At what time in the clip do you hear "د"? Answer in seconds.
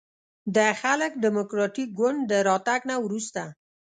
0.55-0.57, 2.31-2.33